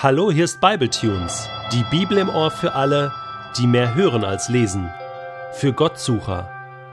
[0.00, 3.12] Hallo, hier ist Bibletunes, die Bibel im Ohr für alle,
[3.58, 4.88] die mehr hören als lesen,
[5.54, 6.48] für Gottsucher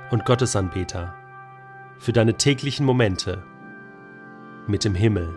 [0.10, 1.14] und Gottesanbeter,
[2.00, 3.44] für deine täglichen Momente
[4.66, 5.36] mit dem Himmel.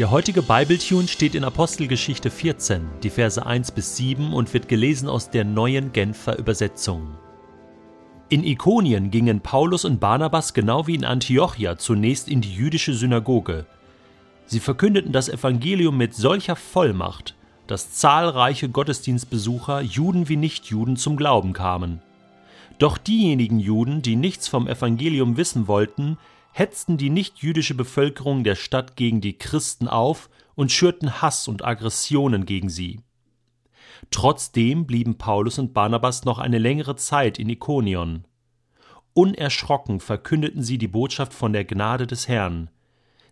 [0.00, 5.08] Der heutige Bibletune steht in Apostelgeschichte 14, die Verse 1 bis 7 und wird gelesen
[5.08, 7.16] aus der neuen Genfer Übersetzung.
[8.30, 13.64] In Ikonien gingen Paulus und Barnabas genau wie in Antiochia zunächst in die jüdische Synagoge.
[14.48, 21.52] Sie verkündeten das Evangelium mit solcher Vollmacht, dass zahlreiche Gottesdienstbesucher, Juden wie Nichtjuden, zum Glauben
[21.52, 22.00] kamen.
[22.78, 26.16] Doch diejenigen Juden, die nichts vom Evangelium wissen wollten,
[26.52, 32.46] hetzten die nichtjüdische Bevölkerung der Stadt gegen die Christen auf und schürten Hass und Aggressionen
[32.46, 33.00] gegen sie.
[34.10, 38.24] Trotzdem blieben Paulus und Barnabas noch eine längere Zeit in Ikonion.
[39.12, 42.70] Unerschrocken verkündeten sie die Botschaft von der Gnade des Herrn.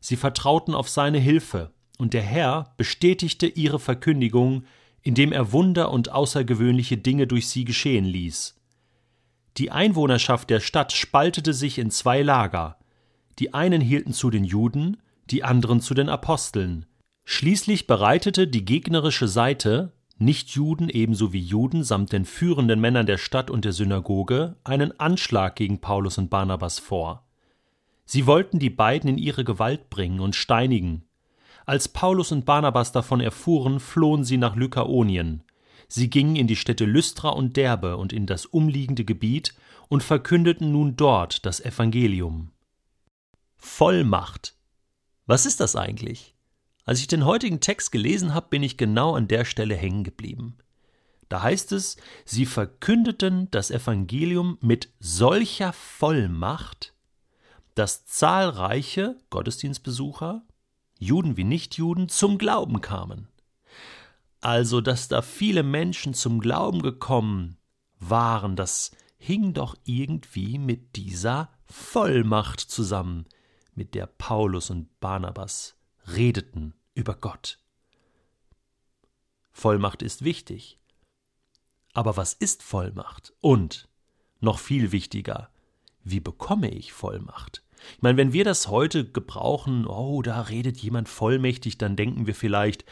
[0.08, 4.62] Sie vertrauten auf seine Hilfe, und der Herr bestätigte ihre Verkündigung,
[5.02, 8.54] indem er Wunder und außergewöhnliche Dinge durch sie geschehen ließ.
[9.56, 12.78] Die Einwohnerschaft der Stadt spaltete sich in zwei Lager,
[13.40, 16.86] die einen hielten zu den Juden, die anderen zu den Aposteln.
[17.24, 23.50] Schließlich bereitete die gegnerische Seite, Nichtjuden ebenso wie Juden samt den führenden Männern der Stadt
[23.50, 27.25] und der Synagoge, einen Anschlag gegen Paulus und Barnabas vor.
[28.06, 31.04] Sie wollten die beiden in ihre Gewalt bringen und steinigen.
[31.66, 35.42] Als Paulus und Barnabas davon erfuhren, flohen sie nach Lykaonien.
[35.88, 39.54] Sie gingen in die Städte Lystra und Derbe und in das umliegende Gebiet
[39.88, 42.52] und verkündeten nun dort das Evangelium.
[43.56, 44.56] Vollmacht.
[45.26, 46.36] Was ist das eigentlich?
[46.84, 50.58] Als ich den heutigen Text gelesen habe, bin ich genau an der Stelle hängen geblieben.
[51.28, 56.94] Da heißt es, sie verkündeten das Evangelium mit solcher Vollmacht,
[57.76, 60.42] dass zahlreiche Gottesdienstbesucher,
[60.98, 63.28] Juden wie Nichtjuden, zum Glauben kamen.
[64.40, 67.58] Also, dass da viele Menschen zum Glauben gekommen
[67.98, 73.26] waren, das hing doch irgendwie mit dieser Vollmacht zusammen,
[73.74, 75.76] mit der Paulus und Barnabas
[76.06, 77.58] redeten über Gott.
[79.52, 80.78] Vollmacht ist wichtig.
[81.92, 83.34] Aber was ist Vollmacht?
[83.42, 83.86] Und,
[84.40, 85.50] noch viel wichtiger,
[86.04, 87.65] wie bekomme ich Vollmacht?
[87.94, 92.34] Ich meine, wenn wir das heute gebrauchen, oh, da redet jemand vollmächtig, dann denken wir
[92.34, 92.84] vielleicht,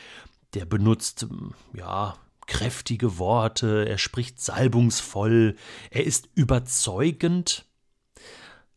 [0.54, 1.26] der benutzt,
[1.72, 2.16] ja,
[2.46, 5.56] kräftige Worte, er spricht salbungsvoll,
[5.90, 7.64] er ist überzeugend.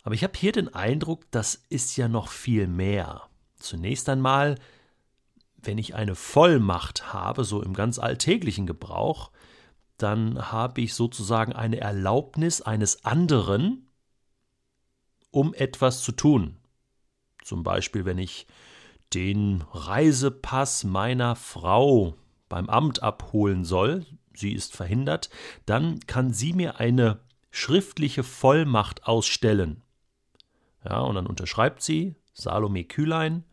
[0.03, 3.23] Aber ich habe hier den Eindruck, das ist ja noch viel mehr.
[3.57, 4.55] Zunächst einmal,
[5.57, 9.31] wenn ich eine Vollmacht habe, so im ganz alltäglichen Gebrauch,
[9.97, 13.86] dann habe ich sozusagen eine Erlaubnis eines anderen,
[15.31, 16.57] um etwas zu tun.
[17.43, 18.47] Zum Beispiel, wenn ich
[19.13, 22.15] den Reisepass meiner Frau
[22.49, 25.29] beim Amt abholen soll, sie ist verhindert,
[25.65, 27.19] dann kann sie mir eine
[27.51, 29.81] schriftliche Vollmacht ausstellen.
[30.83, 33.43] Ja, und dann unterschreibt sie Salome Kühlein.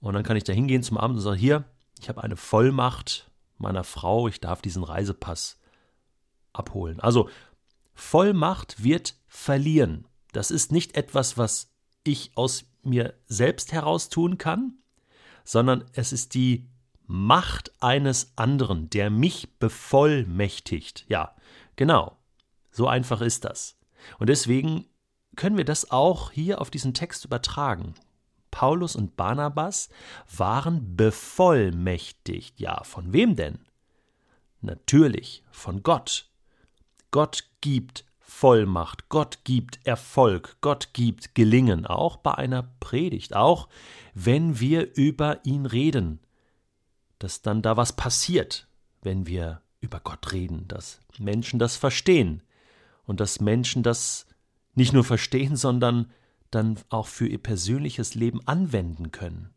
[0.00, 1.64] Und dann kann ich da hingehen zum Amt und sagen: Hier,
[2.00, 5.60] ich habe eine Vollmacht meiner Frau, ich darf diesen Reisepass
[6.52, 7.00] abholen.
[7.00, 7.30] Also,
[7.94, 10.06] Vollmacht wird verlieren.
[10.32, 11.70] Das ist nicht etwas, was
[12.04, 14.74] ich aus mir selbst heraus tun kann,
[15.44, 16.68] sondern es ist die
[17.06, 21.04] Macht eines anderen, der mich bevollmächtigt.
[21.08, 21.36] Ja,
[21.76, 22.16] genau.
[22.70, 23.76] So einfach ist das.
[24.18, 24.86] Und deswegen
[25.36, 27.94] können wir das auch hier auf diesen Text übertragen.
[28.50, 29.88] Paulus und Barnabas
[30.34, 32.60] waren bevollmächtigt.
[32.60, 33.58] Ja, von wem denn?
[34.60, 36.30] Natürlich von Gott.
[37.10, 43.68] Gott gibt Vollmacht, Gott gibt Erfolg, Gott gibt Gelingen, auch bei einer Predigt, auch
[44.14, 46.18] wenn wir über ihn reden,
[47.20, 48.66] dass dann da was passiert,
[49.00, 52.42] wenn wir über Gott reden, dass Menschen das verstehen
[53.04, 54.26] und dass Menschen das
[54.74, 56.10] nicht nur verstehen, sondern
[56.50, 59.54] dann auch für ihr persönliches Leben anwenden können.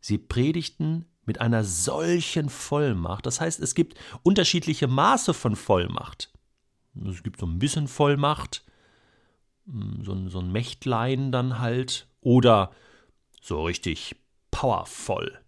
[0.00, 3.26] Sie predigten mit einer solchen Vollmacht.
[3.26, 6.32] Das heißt, es gibt unterschiedliche Maße von Vollmacht.
[7.06, 8.64] Es gibt so ein bisschen Vollmacht,
[9.66, 12.70] hm, so ein, so ein Mächtlein dann halt, oder
[13.40, 14.16] so richtig
[14.50, 15.38] powervoll.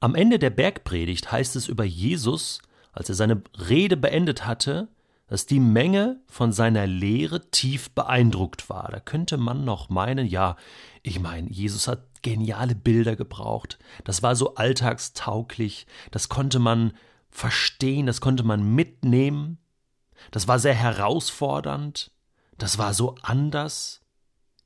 [0.00, 2.60] Am Ende der Bergpredigt heißt es über Jesus,
[2.92, 4.88] als er seine Rede beendet hatte,
[5.26, 8.90] dass die Menge von seiner Lehre tief beeindruckt war.
[8.90, 10.56] Da könnte man noch meinen, ja,
[11.02, 13.78] ich meine, Jesus hat geniale Bilder gebraucht.
[14.04, 16.92] Das war so alltagstauglich, das konnte man
[17.30, 19.58] verstehen, das konnte man mitnehmen.
[20.30, 22.10] Das war sehr herausfordernd,
[22.58, 24.02] das war so anders.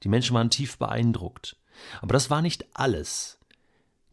[0.02, 1.56] Die Menschen waren tief beeindruckt.
[2.00, 3.38] Aber das war nicht alles.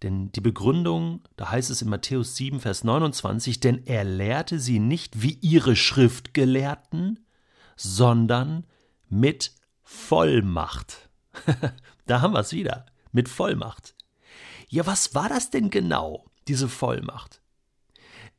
[0.04, 4.80] Denn die Begründung, da heißt es in Matthäus 7, Vers 29, denn er lehrte sie
[4.80, 7.26] nicht wie ihre Schriftgelehrten,
[7.76, 8.66] sondern
[9.10, 9.52] mit
[9.84, 11.10] Vollmacht.
[12.06, 13.96] da haben wir es wieder, mit Vollmacht.
[14.70, 17.42] Ja, was war das denn genau, diese Vollmacht?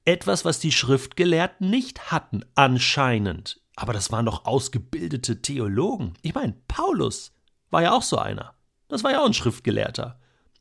[0.07, 3.61] Etwas, was die Schriftgelehrten nicht hatten, anscheinend.
[3.75, 6.15] Aber das waren doch ausgebildete Theologen.
[6.23, 7.33] Ich meine, Paulus
[7.71, 8.55] war ja auch so einer.
[8.89, 10.19] Das war ja auch ein Schriftgelehrter.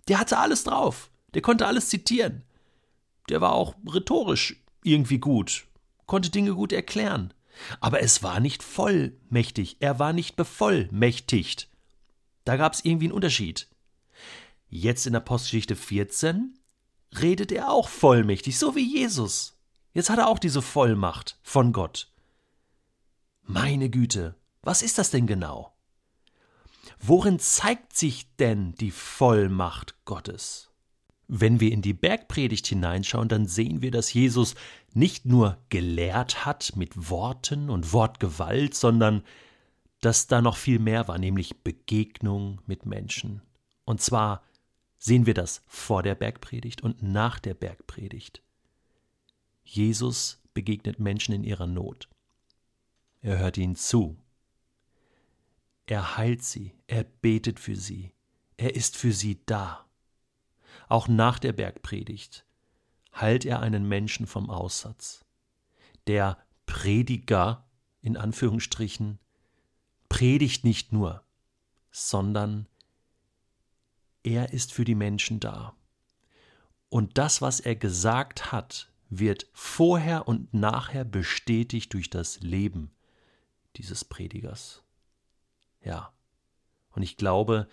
[0.08, 1.12] Der hatte alles drauf.
[1.36, 2.44] Der konnte alles zitieren.
[3.30, 5.68] Der war auch rhetorisch irgendwie gut,
[6.06, 7.34] konnte Dinge gut erklären.
[7.80, 11.70] Aber es war nicht vollmächtig, er war nicht bevollmächtigt.
[12.46, 13.68] Da gab es irgendwie einen Unterschied.
[14.70, 16.58] Jetzt in Apostelgeschichte 14
[17.22, 19.58] redet er auch vollmächtig, so wie Jesus.
[19.94, 22.12] Jetzt hat er auch diese Vollmacht von Gott.
[23.44, 25.74] Meine Güte, was ist das denn genau?
[27.00, 30.72] Worin zeigt sich denn die Vollmacht Gottes?
[31.28, 34.56] Wenn wir in die Bergpredigt hineinschauen, dann sehen wir, dass Jesus
[34.94, 39.24] nicht nur gelehrt hat mit Worten und Wortgewalt, sondern
[40.02, 43.42] dass da noch viel mehr war, nämlich Begegnung mit Menschen.
[43.86, 44.44] Und zwar
[45.06, 48.42] sehen wir das vor der Bergpredigt und nach der Bergpredigt.
[49.64, 52.10] Jesus begegnet Menschen in ihrer Not.
[53.22, 54.18] Er hört ihnen zu.
[55.86, 58.14] Er heilt sie, er betet für sie,
[58.58, 59.86] er ist für sie da.
[60.90, 62.44] Auch nach der Bergpredigt
[63.14, 65.24] heilt er einen Menschen vom Aussatz.
[66.08, 67.64] Der Prediger,
[68.02, 69.20] in Anführungsstrichen,
[70.10, 71.24] predigt nicht nur,
[71.92, 72.68] sondern
[74.26, 75.76] er ist für die Menschen da.
[76.90, 82.92] Und das, was er gesagt hat, wird vorher und nachher bestätigt durch das Leben
[83.76, 84.84] dieses Predigers.
[85.84, 86.12] Ja.
[86.92, 87.68] Und ich glaube,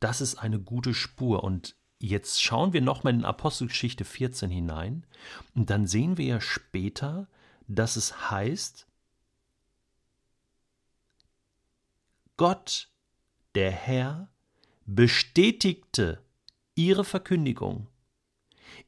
[0.00, 1.44] das ist eine gute Spur.
[1.44, 5.04] Und jetzt schauen wir nochmal in Apostelgeschichte 14 hinein.
[5.54, 7.28] Und dann sehen wir ja später,
[7.66, 8.86] dass es heißt,
[12.36, 12.88] Gott,
[13.56, 14.30] der Herr,
[14.88, 16.24] bestätigte
[16.74, 17.88] ihre Verkündigung,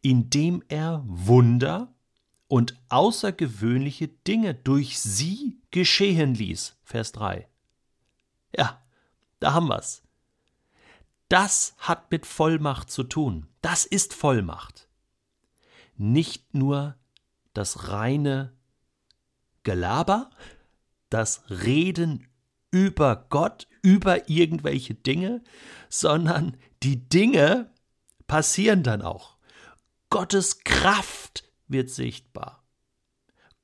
[0.00, 1.92] indem er Wunder
[2.48, 6.76] und außergewöhnliche Dinge durch sie geschehen ließ.
[6.82, 7.46] Vers 3.
[8.56, 8.82] Ja,
[9.40, 10.02] da haben wir's.
[11.28, 13.46] Das hat mit Vollmacht zu tun.
[13.60, 14.88] Das ist Vollmacht.
[15.96, 16.96] Nicht nur
[17.52, 18.56] das reine
[19.64, 20.30] Gelaber,
[21.10, 22.26] das Reden
[22.70, 25.42] über Gott, über irgendwelche Dinge,
[25.88, 27.70] sondern die Dinge
[28.26, 29.36] passieren dann auch.
[30.10, 32.64] Gottes Kraft wird sichtbar.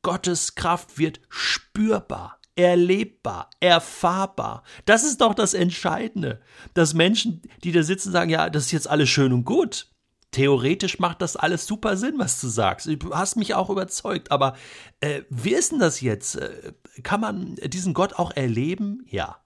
[0.02, 4.62] Gottes Kraft wird spürbar, erlebbar, erfahrbar.
[4.84, 6.40] Das ist doch das Entscheidende,
[6.74, 9.90] dass Menschen, die da sitzen, sagen, ja, das ist jetzt alles schön und gut.
[10.32, 12.86] Theoretisch macht das alles super Sinn, was du sagst.
[12.86, 14.30] Du hast mich auch überzeugt.
[14.30, 14.56] Aber
[15.00, 16.36] äh, wie ist denn das jetzt?
[16.36, 19.04] Äh, kann man diesen Gott auch erleben?
[19.08, 19.42] Ja.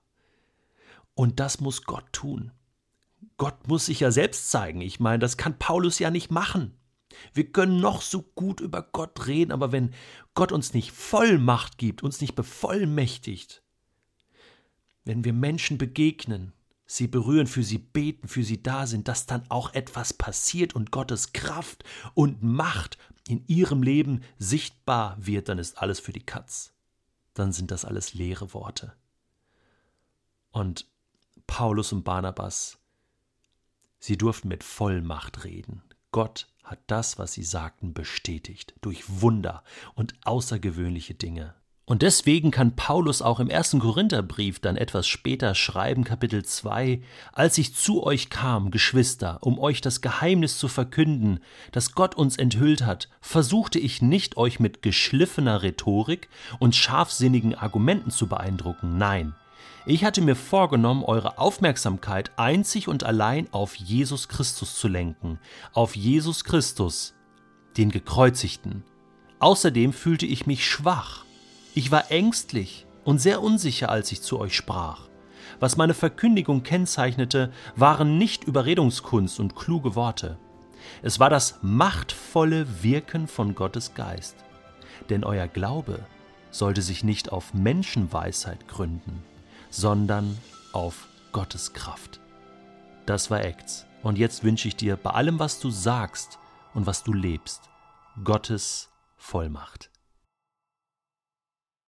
[1.14, 2.52] Und das muss Gott tun.
[3.36, 4.80] Gott muss sich ja selbst zeigen.
[4.80, 6.76] Ich meine, das kann Paulus ja nicht machen.
[7.32, 9.94] Wir können noch so gut über Gott reden, aber wenn
[10.34, 13.62] Gott uns nicht Vollmacht gibt, uns nicht bevollmächtigt,
[15.04, 16.52] wenn wir Menschen begegnen,
[16.90, 20.90] sie berühren, für sie beten, für sie da sind, dass dann auch etwas passiert und
[20.90, 22.98] Gottes Kraft und Macht
[23.28, 26.72] in ihrem Leben sichtbar wird, dann ist alles für die Katz.
[27.34, 28.92] Dann sind das alles leere Worte.
[30.50, 30.86] Und
[31.46, 32.78] Paulus und Barnabas,
[34.00, 35.82] sie durften mit Vollmacht reden.
[36.10, 39.62] Gott hat das, was sie sagten, bestätigt durch Wunder
[39.94, 41.54] und außergewöhnliche Dinge.
[41.86, 47.58] Und deswegen kann Paulus auch im ersten Korintherbrief dann etwas später schreiben, Kapitel 2, als
[47.58, 51.40] ich zu euch kam, Geschwister, um euch das Geheimnis zu verkünden,
[51.72, 56.28] das Gott uns enthüllt hat, versuchte ich nicht, euch mit geschliffener Rhetorik
[56.60, 59.34] und scharfsinnigen Argumenten zu beeindrucken, nein,
[59.86, 65.38] ich hatte mir vorgenommen, eure Aufmerksamkeit einzig und allein auf Jesus Christus zu lenken,
[65.72, 67.14] auf Jesus Christus,
[67.78, 68.84] den Gekreuzigten.
[69.38, 71.24] Außerdem fühlte ich mich schwach.
[71.74, 75.08] Ich war ängstlich und sehr unsicher, als ich zu euch sprach.
[75.60, 80.38] Was meine Verkündigung kennzeichnete, waren nicht Überredungskunst und kluge Worte.
[81.02, 84.36] Es war das machtvolle Wirken von Gottes Geist.
[85.10, 86.00] Denn euer Glaube
[86.50, 89.22] sollte sich nicht auf Menschenweisheit gründen,
[89.70, 90.38] sondern
[90.72, 92.20] auf Gottes Kraft.
[93.06, 93.86] Das war Acts.
[94.02, 96.38] Und jetzt wünsche ich dir bei allem, was du sagst
[96.74, 97.68] und was du lebst,
[98.24, 99.90] Gottes Vollmacht.